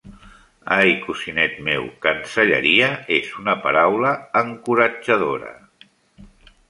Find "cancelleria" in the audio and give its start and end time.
2.05-2.89